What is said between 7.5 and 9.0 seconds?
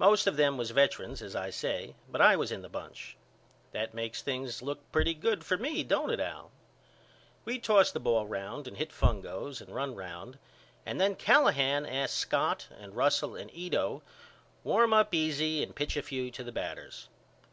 tossed the ball round and hit